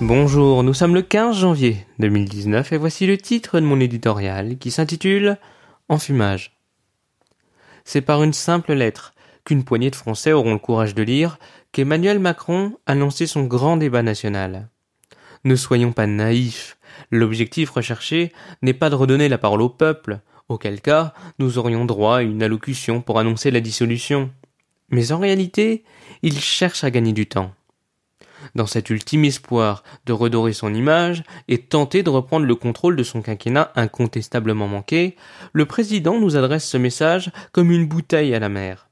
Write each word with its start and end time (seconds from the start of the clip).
Bonjour, 0.00 0.62
nous 0.62 0.72
sommes 0.72 0.94
le 0.94 1.02
15 1.02 1.36
janvier 1.36 1.86
2019 1.98 2.72
et 2.72 2.78
voici 2.78 3.06
le 3.06 3.18
titre 3.18 3.60
de 3.60 3.66
mon 3.66 3.78
éditorial 3.78 4.56
qui 4.56 4.70
s'intitule 4.70 5.36
Enfumage. 5.90 6.56
C'est 7.84 8.00
par 8.00 8.22
une 8.22 8.32
simple 8.32 8.72
lettre 8.72 9.12
qu'une 9.44 9.64
poignée 9.64 9.90
de 9.90 9.96
Français 9.96 10.32
auront 10.32 10.54
le 10.54 10.58
courage 10.58 10.94
de 10.94 11.02
lire 11.02 11.38
qu'Emmanuel 11.72 12.18
Macron 12.18 12.78
a 12.86 12.94
lancé 12.94 13.26
son 13.26 13.44
grand 13.44 13.76
débat 13.76 14.02
national. 14.02 14.70
Ne 15.44 15.56
soyons 15.56 15.92
pas 15.92 16.06
naïfs. 16.06 16.78
L'objectif 17.10 17.68
recherché 17.68 18.32
n'est 18.62 18.72
pas 18.72 18.88
de 18.88 18.94
redonner 18.94 19.28
la 19.28 19.36
parole 19.36 19.60
au 19.60 19.68
peuple, 19.68 20.20
auquel 20.48 20.80
cas 20.80 21.12
nous 21.38 21.58
aurions 21.58 21.84
droit 21.84 22.16
à 22.16 22.22
une 22.22 22.42
allocution 22.42 23.02
pour 23.02 23.18
annoncer 23.18 23.50
la 23.50 23.60
dissolution. 23.60 24.30
Mais 24.90 25.12
en 25.12 25.18
réalité, 25.18 25.84
il 26.22 26.38
cherche 26.40 26.84
à 26.84 26.90
gagner 26.90 27.12
du 27.12 27.26
temps. 27.26 27.52
Dans 28.54 28.66
cet 28.66 28.90
ultime 28.90 29.24
espoir 29.24 29.84
de 30.06 30.12
redorer 30.12 30.52
son 30.52 30.74
image 30.74 31.22
et 31.48 31.58
tenter 31.58 32.02
de 32.02 32.10
reprendre 32.10 32.46
le 32.46 32.54
contrôle 32.54 32.96
de 32.96 33.02
son 33.02 33.22
quinquennat 33.22 33.72
incontestablement 33.76 34.66
manqué, 34.66 35.16
le 35.52 35.66
président 35.66 36.18
nous 36.18 36.36
adresse 36.36 36.66
ce 36.66 36.76
message 36.76 37.30
comme 37.52 37.70
une 37.70 37.86
bouteille 37.86 38.34
à 38.34 38.38
la 38.38 38.48
mer. 38.48 38.88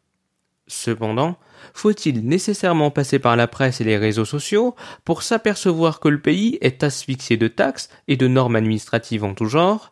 Cependant, 0.66 1.38
faut-il 1.72 2.26
nécessairement 2.26 2.90
passer 2.90 3.18
par 3.18 3.36
la 3.36 3.48
presse 3.48 3.80
et 3.80 3.84
les 3.84 3.96
réseaux 3.96 4.26
sociaux 4.26 4.76
pour 5.04 5.22
s'apercevoir 5.22 5.98
que 5.98 6.08
le 6.08 6.20
pays 6.20 6.58
est 6.60 6.82
asphyxié 6.82 7.36
de 7.36 7.48
taxes 7.48 7.88
et 8.06 8.16
de 8.16 8.28
normes 8.28 8.56
administratives 8.56 9.24
en 9.24 9.34
tout 9.34 9.46
genre, 9.46 9.90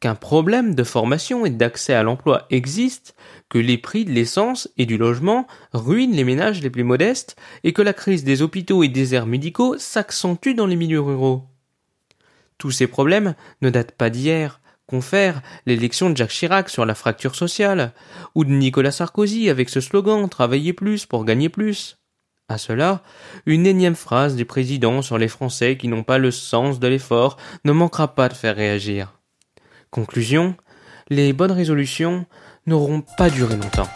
qu'un 0.00 0.14
problème 0.14 0.74
de 0.74 0.84
formation 0.84 1.46
et 1.46 1.50
d'accès 1.50 1.94
à 1.94 2.02
l'emploi 2.02 2.46
existe, 2.50 3.14
que 3.48 3.58
les 3.58 3.78
prix 3.78 4.04
de 4.04 4.12
l'essence 4.12 4.68
et 4.76 4.86
du 4.86 4.98
logement 4.98 5.46
ruinent 5.72 6.14
les 6.14 6.24
ménages 6.24 6.62
les 6.62 6.70
plus 6.70 6.84
modestes 6.84 7.36
et 7.64 7.72
que 7.72 7.82
la 7.82 7.92
crise 7.92 8.24
des 8.24 8.42
hôpitaux 8.42 8.82
et 8.82 8.88
des 8.88 9.14
aires 9.14 9.26
médicaux 9.26 9.78
s'accentue 9.78 10.54
dans 10.54 10.66
les 10.66 10.76
milieux 10.76 11.00
ruraux. 11.00 11.44
Tous 12.58 12.70
ces 12.70 12.86
problèmes 12.86 13.34
ne 13.62 13.70
datent 13.70 13.92
pas 13.92 14.10
d'hier, 14.10 14.60
confère 14.86 15.42
l'élection 15.66 16.10
de 16.10 16.16
Jacques 16.16 16.30
Chirac 16.30 16.68
sur 16.68 16.86
la 16.86 16.94
fracture 16.94 17.34
sociale, 17.34 17.92
ou 18.34 18.44
de 18.44 18.50
Nicolas 18.50 18.92
Sarkozy 18.92 19.50
avec 19.50 19.68
ce 19.68 19.80
slogan 19.80 20.28
Travailler 20.28 20.72
plus 20.72 21.06
pour 21.06 21.24
gagner 21.24 21.48
plus. 21.48 21.98
À 22.48 22.58
cela, 22.58 23.02
une 23.44 23.66
énième 23.66 23.96
phrase 23.96 24.36
du 24.36 24.44
président 24.44 25.02
sur 25.02 25.18
les 25.18 25.28
Français 25.28 25.76
qui 25.76 25.88
n'ont 25.88 26.04
pas 26.04 26.18
le 26.18 26.30
sens 26.30 26.78
de 26.78 26.86
l'effort 26.86 27.36
ne 27.64 27.72
manquera 27.72 28.14
pas 28.14 28.28
de 28.28 28.34
faire 28.34 28.54
réagir. 28.54 29.15
Conclusion, 29.96 30.54
les 31.08 31.32
bonnes 31.32 31.52
résolutions 31.52 32.26
n'auront 32.66 33.02
pas 33.16 33.30
duré 33.30 33.56
longtemps. 33.56 33.88